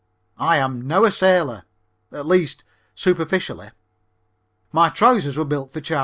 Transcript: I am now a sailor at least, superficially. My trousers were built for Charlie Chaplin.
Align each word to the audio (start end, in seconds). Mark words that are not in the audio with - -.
I 0.39 0.57
am 0.57 0.87
now 0.87 1.03
a 1.03 1.11
sailor 1.11 1.65
at 2.11 2.25
least, 2.25 2.65
superficially. 2.95 3.69
My 4.71 4.89
trousers 4.89 5.37
were 5.37 5.45
built 5.45 5.69
for 5.69 5.79
Charlie 5.79 5.89
Chaplin. 5.89 5.99